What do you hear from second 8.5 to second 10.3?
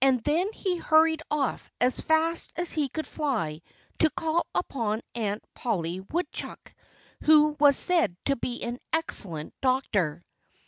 an excellent doctor.